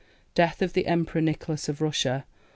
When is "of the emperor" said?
0.63-1.21